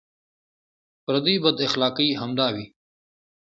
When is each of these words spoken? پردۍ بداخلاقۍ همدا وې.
پردۍ 1.05 1.35
بداخلاقۍ 1.43 2.07
همدا 2.21 2.47
وې. 2.55 2.65